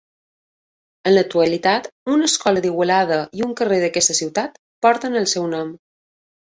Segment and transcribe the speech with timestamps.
[1.09, 5.73] En l'actualitat, una escola d'Igualada i un carrer d'aquesta ciutat porten el seu nom.